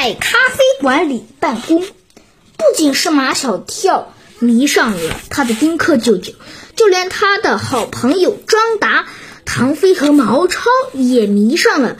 [0.00, 1.80] 在咖啡馆里办公。
[1.80, 6.34] 不仅是马小跳迷上了他的丁克舅舅，
[6.76, 9.08] 就连他的好朋友张达、
[9.44, 11.96] 唐飞和毛超也迷上了，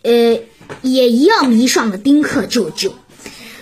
[0.00, 0.40] 呃，
[0.80, 2.94] 也一样迷上了丁克舅舅。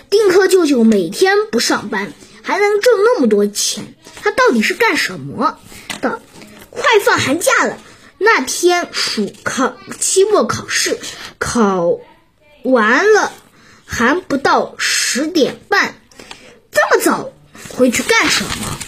[0.09, 2.13] 丁克舅舅每天不上班，
[2.43, 5.59] 还能挣那么多钱，他到底是干什么
[5.99, 6.21] 的？
[6.69, 7.77] 快放寒假了，
[8.19, 10.97] 那天暑考期末考试
[11.39, 11.99] 考
[12.63, 13.31] 完了。
[13.85, 15.93] 还不到十点半，
[16.71, 17.31] 这么早
[17.69, 18.79] 回去干什么？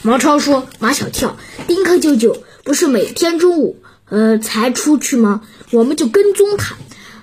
[0.00, 1.36] 毛超说：“马小跳，
[1.66, 5.42] 丁克舅舅不是每天中午呃才出去吗？
[5.70, 6.76] 我们就跟踪他，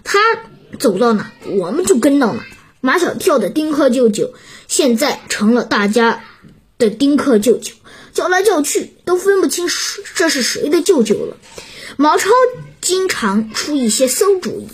[0.04, 0.20] 他
[0.78, 2.46] 走到哪我们就跟到哪。
[2.80, 4.36] 马小跳的丁克舅舅
[4.68, 6.24] 现在成了大家
[6.78, 7.74] 的丁克舅舅，
[8.14, 9.68] 叫来叫去都分不清
[10.14, 11.38] 这是谁的舅舅了。
[11.98, 12.30] 毛超
[12.82, 14.68] 经常出一些馊主意，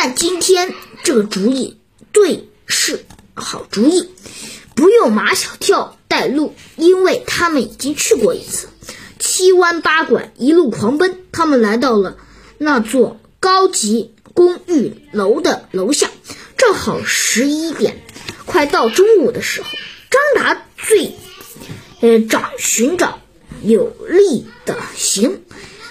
[0.00, 1.76] 但今天这个主意。”
[2.12, 4.08] 对，是好主意，
[4.76, 8.68] 不用马小跳带路，因为他们已经去过一次。
[9.18, 12.16] 七弯八拐，一路狂奔，他们来到了
[12.58, 16.08] 那座高级公寓楼的楼下，
[16.56, 18.00] 正好十一点，
[18.46, 19.68] 快到中午的时候，
[20.10, 21.12] 张达最，
[22.00, 23.18] 呃，找寻找
[23.62, 25.42] 有利的行，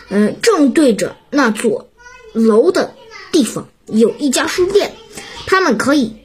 [0.08, 1.89] 嗯，正对着那座
[2.31, 2.95] 楼的
[3.33, 4.95] 地方有一家书店。
[5.45, 6.17] 他们可以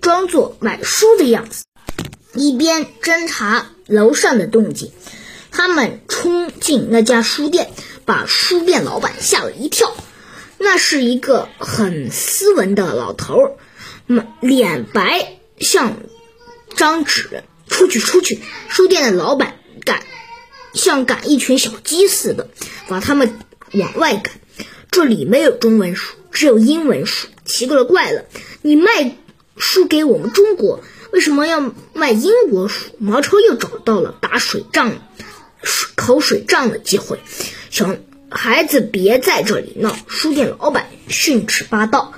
[0.00, 1.64] 装作买书的样子，
[2.34, 4.92] 一边侦查楼上的动静。
[5.50, 7.70] 他们冲进那家书店，
[8.04, 9.96] 把书店老板吓了一跳。
[10.58, 13.56] 那是一个很斯文的老头儿，
[14.40, 15.96] 脸白像
[16.74, 17.44] 张纸。
[17.68, 18.38] 出去，出去！
[18.68, 20.04] 书店的老板赶
[20.72, 22.48] 像赶一群小鸡似的，
[22.88, 23.38] 把他们
[23.72, 24.34] 往外赶。
[24.90, 27.28] 这里没有中文书，只有英文书。
[27.44, 28.24] 奇怪了怪了，
[28.62, 29.16] 你卖
[29.56, 30.80] 书给我们中国，
[31.12, 32.90] 为什么要卖英国书？
[32.98, 34.92] 毛超又找到了打水仗、
[35.94, 37.20] 口水仗的机会。
[37.70, 37.94] 小
[38.30, 39.96] 孩子别在这里闹！
[40.08, 42.14] 书店老板训斥霸道：“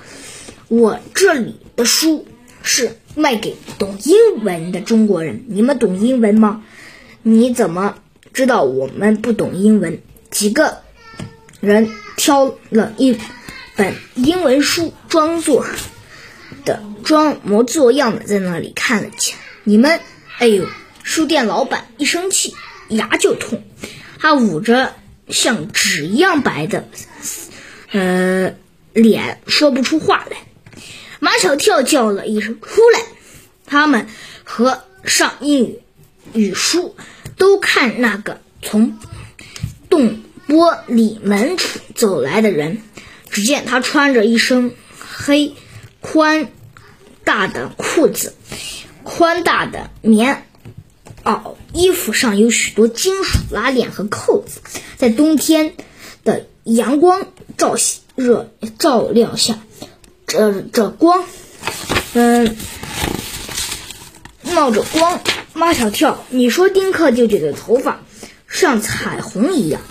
[0.67, 2.25] 我这里的书
[2.63, 6.63] 是卖给懂英文的中国人，你们懂英文吗？
[7.21, 7.95] 你怎么
[8.33, 10.01] 知道我们不懂英文？”
[10.31, 10.79] 几个
[11.59, 13.17] 人挑了一。
[13.75, 15.65] 本英文书装作
[16.65, 19.35] 的装模作样的在那里看了起。
[19.63, 20.01] 你们，
[20.37, 20.67] 哎呦！
[21.01, 22.53] 书店老板一生气
[22.89, 23.63] 牙就痛，
[24.19, 24.95] 他捂着
[25.29, 26.89] 像纸一样白的
[27.91, 28.53] 呃
[28.91, 30.37] 脸说不出话来。
[31.21, 33.01] 马小跳叫了一声“出来”，
[33.65, 34.07] 他们
[34.43, 35.79] 和上英
[36.33, 36.97] 语书
[37.37, 38.99] 都看那个从
[40.49, 42.81] 玻璃门处走来的人。
[43.29, 45.53] 只见他穿着一身黑
[46.01, 46.49] 宽
[47.23, 48.33] 大的裤子，
[49.03, 50.45] 宽大的棉
[51.23, 54.61] 袄，衣服上有许多金属拉链和扣子，
[54.97, 55.75] 在冬天
[56.23, 57.75] 的阳光照
[58.15, 59.59] 热照亮下，
[60.25, 61.23] 这这光，
[62.13, 62.57] 嗯，
[64.41, 65.21] 冒着光。
[65.53, 68.01] 马小跳，你说丁克舅舅的头发
[68.47, 69.81] 像彩虹一样，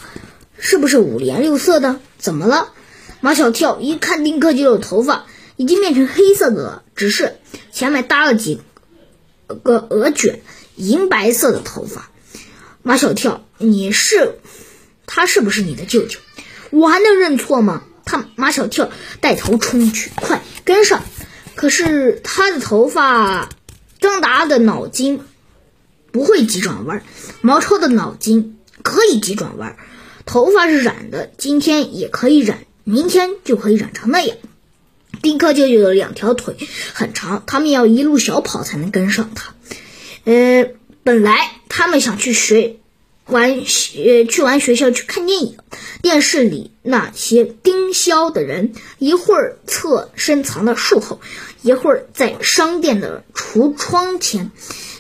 [0.59, 2.01] 是不是五颜六色的？
[2.19, 2.73] 怎么了？
[3.21, 5.27] 马小跳一看丁克舅的头发
[5.57, 7.37] 已经变成黑色的了，只是
[7.73, 8.61] 前面搭了几
[9.65, 10.41] 个鹅卷，
[10.77, 12.11] 银白色的头发。
[12.83, 14.39] 马小跳，你是
[15.07, 16.21] 他是不是你的舅舅？
[16.71, 17.83] 我还能认错吗？
[18.05, 18.91] 他马小跳
[19.21, 21.03] 带头冲去，快跟上！
[21.55, 23.49] 可是他的头发，
[24.01, 25.21] 张达的脑筋
[26.13, 27.03] 不会急转弯，
[27.41, 29.77] 毛超的脑筋可以急转弯。
[30.29, 32.59] 头发是染的，今天也可以染。
[32.85, 34.37] 明天就可以染成那样。
[35.23, 36.55] 丁克舅舅的两条腿
[36.93, 39.55] 很长，他们要一路小跑才能跟上他。
[40.25, 40.69] 呃，
[41.03, 42.77] 本来他们想去学
[43.25, 45.57] 玩，呃，去玩学校去看电影。
[46.03, 51.23] 电视里那些丁削的人，一会儿侧身藏到树后，
[51.63, 54.51] 一会儿在商店的橱窗前，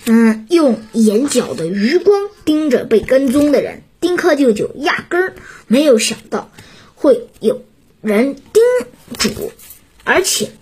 [0.06, 3.82] 嗯，用眼角的余光盯着被跟踪的人。
[4.00, 5.34] 丁克舅舅压根儿
[5.66, 6.50] 没有想到
[6.94, 7.64] 会有。
[8.00, 8.62] 人叮
[9.18, 9.50] 嘱，
[10.04, 10.52] 而且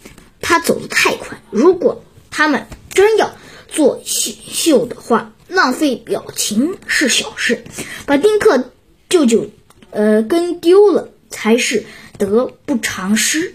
[0.40, 1.42] 他走得太快。
[1.50, 3.36] 如果他们真要
[3.68, 7.62] 做秀秀的话，浪费表情是小事，
[8.06, 8.70] 把丁克
[9.10, 9.50] 舅舅
[9.90, 11.84] 呃跟丢了才是
[12.16, 13.54] 得不偿失。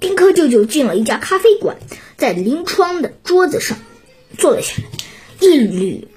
[0.00, 1.76] 丁克舅舅进了一家咖啡馆，
[2.16, 3.76] 在临窗的桌子上
[4.38, 4.88] 坐了下来，
[5.40, 6.08] 一缕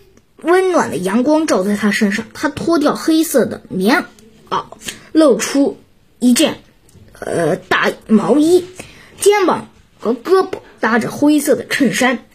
[0.44, 2.28] 温暖的阳光照在他身上。
[2.34, 4.06] 他脱掉黑色的棉
[4.50, 4.66] 袄，
[5.12, 5.80] 露出
[6.20, 6.62] 一件。
[7.20, 8.66] 呃，大毛衣，
[9.22, 9.70] 肩膀
[10.00, 12.26] 和胳膊搭着灰色的衬衫。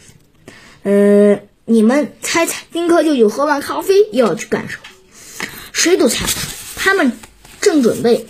[0.82, 5.48] 呃，你们猜猜，丁克舅舅喝完咖啡又要去干什么？
[5.72, 6.54] 谁都猜不出来。
[6.76, 7.12] 他们
[7.60, 8.26] 正准备，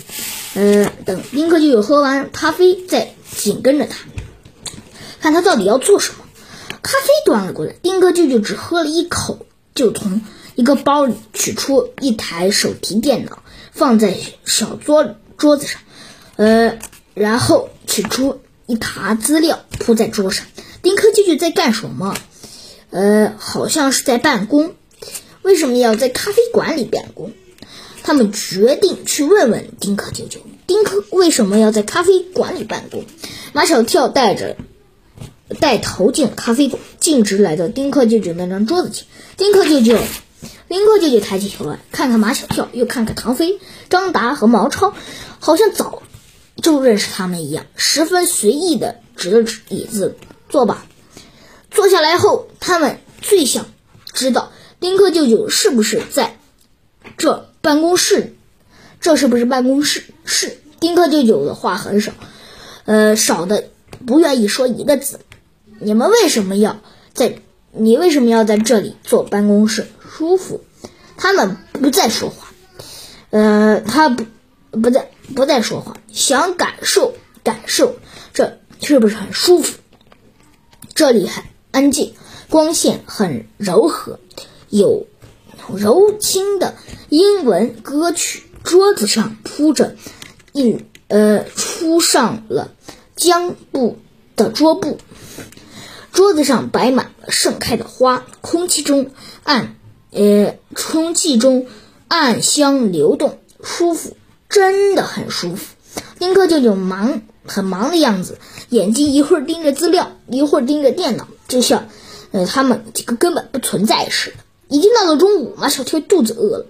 [0.54, 3.98] 呃，等丁克舅舅喝完咖啡再紧跟着他，
[5.20, 6.24] 看他到底要做什么。
[6.82, 9.46] 咖啡端了过来，丁克舅舅只喝了一口，
[9.78, 10.22] 就从
[10.56, 15.80] 一个包里取出一台手提电脑，放在小桌桌子上，
[16.34, 16.78] 呃，
[17.14, 20.46] 然后取出一沓资料铺在桌上。
[20.82, 22.16] 丁克舅舅在干什么？
[22.90, 24.74] 呃，好像是在办公。
[25.42, 27.32] 为什么要在咖啡馆里办公？
[28.02, 30.40] 他们决定去问问丁克舅舅。
[30.66, 33.04] 丁克为什么要在咖啡馆里办公？
[33.52, 34.56] 马小跳带着
[35.60, 39.06] 带头进咖啡馆，径直来到丁克舅舅那张桌子前。
[39.38, 39.98] 丁克舅舅，
[40.68, 43.58] 丁克舅舅抬起头来，看看马小跳，又看看唐飞、
[43.88, 44.92] 张达和毛超，
[45.38, 46.02] 好像早
[46.62, 50.16] 就认识他们一样，十分随意的指了指椅子，
[50.50, 50.86] 坐吧。
[51.70, 53.64] 坐下来后，他们最想
[54.12, 56.38] 知道丁克舅舅是不是在
[57.16, 58.34] 这办公室。
[59.00, 60.04] 这是不是办公室？
[60.26, 60.58] 是。
[60.78, 62.12] 丁克舅舅的话很少，
[62.84, 63.64] 呃，少的
[64.06, 65.20] 不愿意说一个字。
[65.80, 66.80] 你们为什么要
[67.18, 67.42] 在？
[67.72, 69.86] 你为什么要在这里坐办公室？
[70.10, 70.62] 舒服。
[71.18, 72.48] 他们不再说话，
[73.30, 74.24] 呃，他不
[74.70, 77.12] 不再不再说话，想感受
[77.42, 77.96] 感受，
[78.32, 79.78] 这是不是很舒服？
[80.94, 81.44] 这里很。
[81.70, 82.14] 安静，
[82.48, 84.18] 光线很柔和，
[84.70, 85.06] 有
[85.74, 86.76] 柔轻的
[87.10, 88.42] 英文歌曲。
[88.64, 89.96] 桌子上铺着
[90.52, 90.78] 一
[91.08, 92.72] 呃铺上了
[93.16, 93.98] 浆布
[94.34, 94.98] 的桌布，
[96.18, 99.12] 桌子上摆满了盛开的花，空气中
[99.44, 99.76] 暗
[100.10, 101.68] 呃空气中
[102.08, 104.16] 暗香流动，舒服，
[104.48, 105.76] 真的很舒服。
[106.18, 108.38] 丁克舅舅忙很忙的样子，
[108.68, 111.28] 眼睛一会儿盯着资料，一会儿盯着电脑。
[111.46, 111.88] 就像，
[112.32, 114.38] 呃，他们几个根本不存在似的。
[114.66, 116.66] 已经到了中午，马小跳肚子饿了，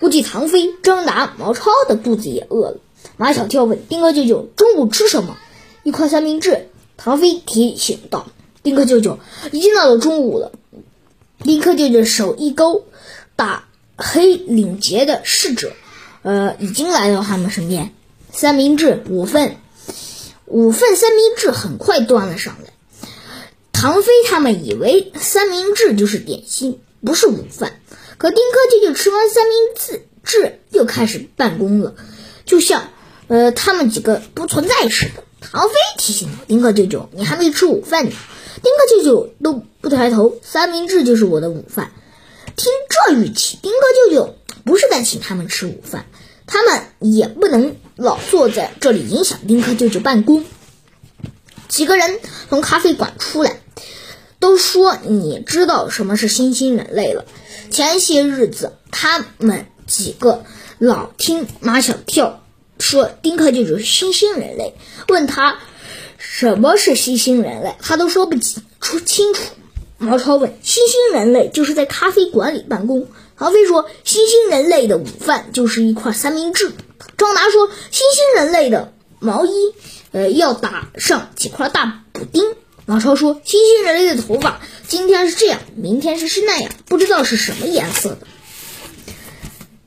[0.00, 2.78] 估计唐飞、张达、毛超的肚子也饿了。
[3.16, 5.36] 马小跳问丁克舅舅：“中午吃什么
[5.84, 6.66] ？”“一块三明治。”
[6.98, 8.26] 唐飞提醒道。
[8.62, 9.18] 丁克舅舅
[9.52, 10.52] 已经到了中午了。
[11.42, 12.86] 丁克舅舅手一勾，
[13.34, 15.72] 大黑领结的侍者，
[16.22, 17.94] 呃，已经来到他们身边。
[18.32, 19.56] 三明治五份，
[20.44, 22.72] 五份三明治很快端了上来。
[23.72, 27.80] 唐飞他们以为三明治就是点心，不是午饭。
[28.18, 29.56] 可丁克舅舅吃完三明
[30.22, 31.94] 治，又开始办公了，
[32.44, 32.90] 就像
[33.28, 35.24] 呃他们几个不存在似的。
[35.40, 38.12] 唐飞提醒：“丁克舅舅，你还没吃午饭呢。”
[38.62, 41.92] 丁克舅舅都不抬头，三明治就是我的午饭。
[42.56, 43.78] 听这语气，丁克
[44.08, 46.06] 舅舅不是在请他们吃午饭，
[46.46, 50.44] 他们也不能老坐在这里影响丁克舅舅办公。
[51.68, 53.60] 几个人从咖啡馆出来。
[54.40, 57.26] 都说你知道什么是新兴人类了。
[57.70, 60.46] 前些日子，他们几个
[60.78, 62.42] 老听马小跳
[62.78, 64.74] 说丁克舅舅是新兴人类，
[65.08, 65.58] 问他
[66.32, 68.38] 什么是新兴人类，他都说不
[68.80, 69.42] 出清楚。
[69.98, 76.72] 毛超问：“新兴人类就是在咖啡馆里办公。”唐飞说：“新兴人类的午饭就是一块三明治。”
[77.18, 79.50] 张达说：“新兴人类的毛衣，
[80.12, 82.44] 呃，要打上几块大补丁。”
[82.86, 88.26] 毛超说：“新兴人类的头发今天是这样，明天是是那样，不知道是什么颜色的。”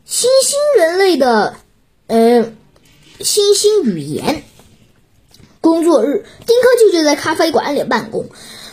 [0.05, 1.55] 新兴人类的，
[2.07, 2.51] 呃，
[3.21, 4.43] 新兴语言。
[5.63, 8.25] 工作日，丁克舅舅在咖啡馆里办公。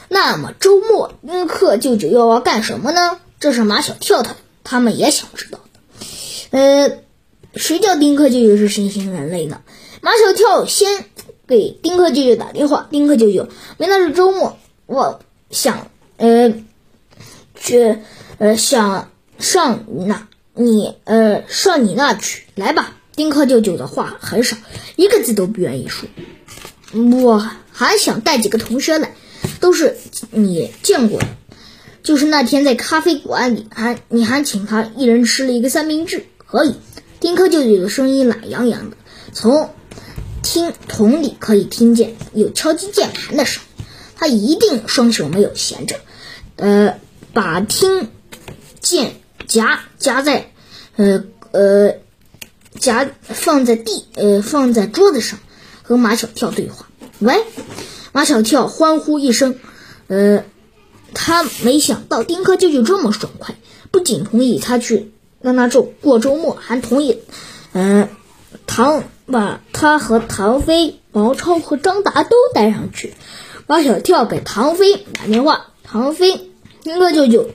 [0.09, 3.21] 那么周末，丁克舅舅又要干什么呢？
[3.39, 6.59] 这是马小跳他他们也想知道的。
[6.59, 6.99] 呃，
[7.55, 9.63] 谁叫丁克舅舅是新兴人类呢？
[10.01, 11.05] 马小跳先。
[11.47, 14.57] 给丁克舅舅打电话，丁克舅舅，明天是周末，
[14.87, 15.19] 我
[15.51, 16.55] 想，呃，
[17.57, 17.99] 去，
[18.39, 22.95] 呃，想上那，你，呃，上你那去，来吧。
[23.17, 24.57] 丁克舅舅的话很少，
[24.95, 26.09] 一个字都不愿意说。
[26.93, 29.15] 我还想带几个同学来，
[29.61, 29.97] 都是
[30.31, 31.27] 你见过的，
[32.03, 36.75] 就是那天在咖啡馆里，还你还请他一人吃了一个三明治，可以。
[37.21, 38.97] 丁克舅舅的声音懒洋洋的，
[39.33, 39.71] 从。
[40.43, 43.85] 听筒里可以听见有敲击键盘的声音，
[44.17, 45.97] 他一定双手没有闲着，
[46.57, 46.99] 呃，
[47.35, 48.09] 把听
[48.81, 49.17] 键
[49.47, 50.51] 夹夹在，
[50.97, 51.95] 呃呃
[52.79, 55.39] 夹放在地呃放在桌子上，
[55.91, 56.87] 和马小跳对话。
[57.19, 57.43] 喂，
[58.13, 59.59] 马小跳欢呼一声，
[60.07, 60.45] 呃，
[61.15, 63.57] 他没想到丁克舅舅这么爽快，
[63.91, 67.19] 不仅同意他去让他周过周末，还同意，
[67.73, 68.09] 嗯，
[68.69, 69.03] 唐。
[69.27, 73.15] 把他和唐飞毛超和张达都带上去。
[73.69, 76.51] 马小跳给唐飞打电话，唐飞，
[76.83, 77.51] 丁克舅舅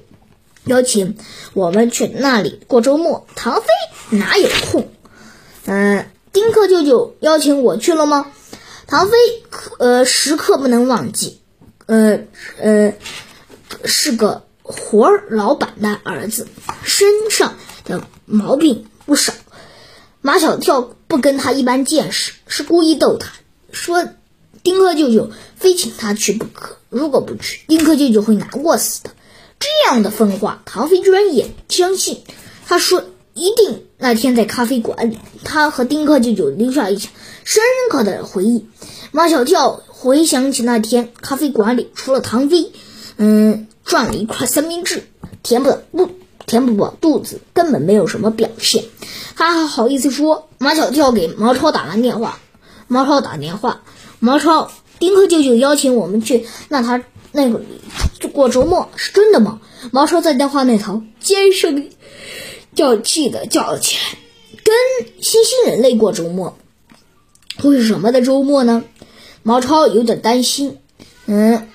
[0.64, 1.18] 邀请
[1.54, 3.28] 我们去那里过周末。
[3.36, 3.68] 唐飞
[4.12, 4.88] 哪有空？
[5.66, 8.30] 嗯，丁克舅舅邀请我去了吗？
[8.88, 9.16] 唐飞
[9.80, 11.40] 呃时刻不能忘记，
[11.86, 12.20] 呃
[12.60, 12.94] 呃
[13.86, 16.46] 是个活儿老板的儿子，
[16.84, 19.32] 身上的毛病不少。
[20.20, 23.32] 马小跳不跟他一般见识，是故意逗他，
[23.72, 24.06] 说。
[24.62, 29.12] 丁克舅舅非请他去不可，如果不去，丁克舅舅会难过死的。
[29.60, 32.24] 这样的疯话，唐飞居然也相信。
[32.66, 37.10] 他说：“一定那天在咖啡馆里，他和丁克舅舅留下一些
[37.44, 38.68] 深刻的回忆。”
[39.12, 42.72] 马小跳回想起那天咖啡馆里，除了唐飞，
[43.18, 45.08] 嗯，赚了一块三明治，
[45.42, 46.12] 填不不
[46.46, 48.84] 填不饱肚子，根本没有什么表现。
[49.36, 50.50] 他还好意思说。
[50.60, 52.38] 马小跳给毛超打完电话，
[52.88, 53.82] 毛超打电话。
[54.20, 54.70] 毛超，
[55.00, 57.60] 丁克舅舅邀请我们去那他那个
[58.32, 59.62] 过周末，是真的吗？
[59.92, 61.90] 毛超在电话那头尖声
[62.76, 64.20] 叫气的叫了起来
[64.64, 64.76] ：“跟
[65.22, 66.58] 新兴人类过周末，
[67.58, 68.84] 会是什么的周末呢？”
[69.42, 70.78] 毛超有点担心。
[71.26, 71.68] 嗯，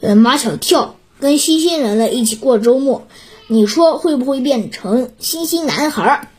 [0.00, 3.06] 呃，马小跳跟新兴人类一起过周末，
[3.48, 6.30] 你说会不会变成星星男孩？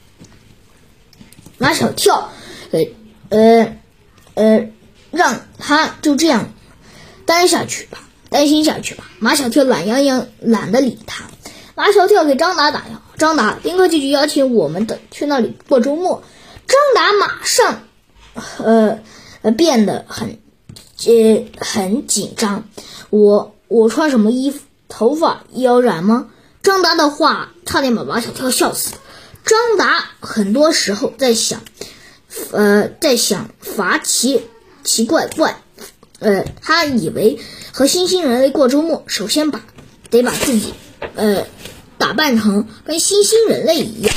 [1.58, 2.32] 马小跳，
[2.72, 2.80] 呃。
[3.30, 3.78] 呃，
[4.34, 4.70] 呃，
[5.12, 6.52] 让他就这样
[7.28, 9.08] 待下去吧，担心下去吧。
[9.20, 11.26] 马小跳懒洋洋，懒得理他。
[11.80, 16.22] 马小跳给张达打电话，张达，丁克舅舅邀请我们的去那里过周末。
[16.68, 17.84] 张达马上，
[18.58, 19.00] 呃，
[19.44, 20.40] 呃，变得很，
[21.08, 22.66] 呃，很紧张。
[23.10, 24.60] 我我穿什么衣服？
[24.90, 26.28] 头发要染吗？
[26.64, 28.96] 张达的话差点把马小跳笑死。
[29.46, 31.62] 张达很多时候在想。
[32.52, 34.42] 呃，在想法奇
[34.84, 35.62] 奇怪怪，
[36.20, 37.40] 呃，他以为
[37.72, 39.62] 和新兴人类过周末，首先把
[40.10, 40.74] 得把自己
[41.16, 41.48] 呃
[42.00, 44.16] 打扮成跟新兴人类一样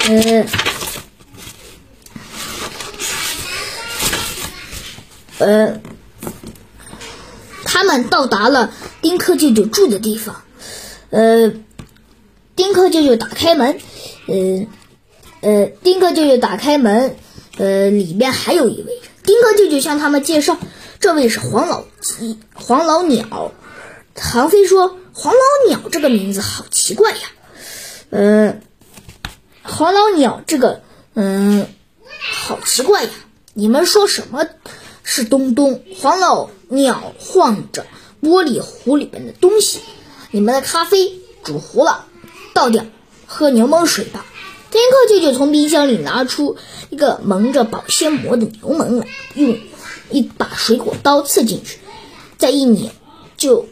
[0.00, 0.46] 的，
[5.38, 5.80] 呃呃，
[7.64, 10.42] 他们到达了丁克舅舅住的地方，
[11.08, 11.54] 呃，
[12.54, 13.78] 丁克舅舅打开门，
[14.26, 14.66] 呃。
[15.42, 17.16] 呃，丁克舅舅打开门，
[17.56, 19.02] 呃，里边还有一位人。
[19.24, 20.58] 丁克舅舅向他们介绍，
[20.98, 23.52] 这位是黄老鸡，黄老鸟。
[24.14, 27.18] 唐飞说：“黄老鸟这个名字好奇怪呀。”
[28.08, 28.62] 嗯，
[29.62, 30.80] 黄老鸟这个，
[31.12, 31.66] 嗯，
[32.08, 33.10] 好奇怪呀。
[33.52, 34.46] 你们说什么
[35.02, 35.84] 是东东？
[35.98, 37.84] 黄老鸟晃着
[38.22, 39.80] 玻璃壶里边的东西。
[40.30, 41.12] 你们的咖啡
[41.44, 42.06] 煮糊了，
[42.54, 42.86] 倒掉，
[43.26, 44.24] 喝柠檬水吧。
[44.70, 46.56] 丁克舅舅从冰箱里拿出
[46.88, 49.58] 一个蒙着保鲜膜的柠檬来，用
[50.10, 51.78] 一把水果刀刺进去，
[52.38, 52.90] 再一拧，
[53.36, 53.66] 就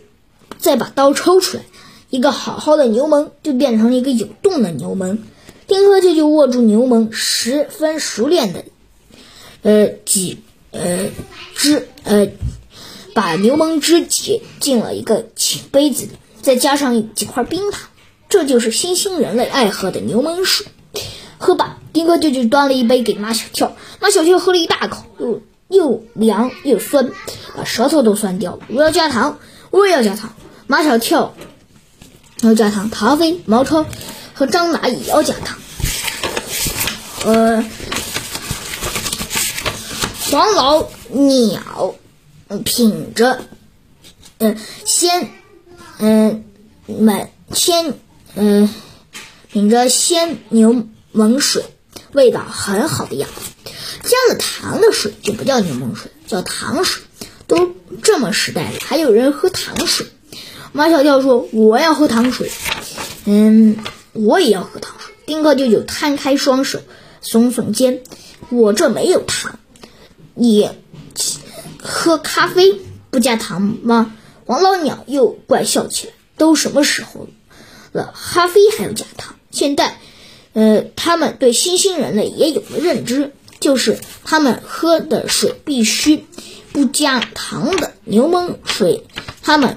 [0.59, 1.63] 再把刀抽出来，
[2.11, 5.19] 一个好好的牛虻就变成了一个有洞的牛虻。
[5.67, 8.65] 丁克舅舅握住牛虻，十分熟练的，
[9.63, 10.39] 呃挤
[10.71, 11.11] 呃
[11.55, 12.29] 汁呃
[13.15, 16.11] 把牛虻汁挤进了一个浅杯子里，
[16.41, 17.89] 再加上几块冰糖，
[18.29, 20.67] 这就是新兴人类爱喝的牛虻水。
[21.37, 27.11] 喝吧，丁克舅舅端了一杯给马小跳，马小跳喝了一大口，又又凉又酸，
[27.57, 28.61] 把舌头都酸掉了。
[28.69, 29.39] 我要加糖，
[29.71, 30.33] 我也要加糖。
[30.69, 31.35] 马小跳
[32.43, 33.87] 要加糖，唐飞、毛超
[34.35, 35.59] 和张达也要加糖。
[37.25, 37.65] 呃，
[40.31, 41.95] 黄老鸟
[42.67, 43.41] 品着，
[44.37, 45.31] 嗯，鲜，
[46.01, 46.45] 嗯，
[46.87, 47.95] 满鲜，
[48.35, 48.69] 嗯，
[49.51, 51.65] 品着鲜柠檬水
[52.13, 53.71] 味道很好的样子，
[54.03, 57.03] 加了糖的水就不叫柠檬水，叫糖水。
[57.47, 60.07] 都这么时代了，还有人喝糖水？
[60.73, 62.51] 马小跳说：“我要喝糖水。”
[63.27, 63.79] 嗯，
[64.13, 65.15] 我也要喝糖水。
[65.27, 66.81] 丁克舅舅摊开双手，
[67.23, 68.03] 耸耸肩
[68.51, 69.59] ：“我这没有糖。”
[70.35, 70.71] 你
[71.83, 74.15] 喝咖啡不加糖吗？
[74.47, 77.29] 黄老鸟又怪笑起来：“都什么时候
[77.93, 79.37] 了，咖啡还要加糖？
[79.51, 79.99] 现在。”
[80.55, 86.25] 呃，他们对新兴人类也有了认知，就是他们喝的水必须
[86.73, 89.05] 不加糖的柠檬水，
[89.43, 89.77] 他们